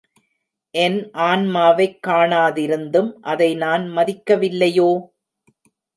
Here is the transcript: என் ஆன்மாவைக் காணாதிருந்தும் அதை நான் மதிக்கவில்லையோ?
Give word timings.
என் 0.75 0.97
ஆன்மாவைக் 1.21 1.99
காணாதிருந்தும் 2.07 3.11
அதை 3.23 3.55
நான் 3.55 3.85
மதிக்கவில்லையோ? 3.97 4.89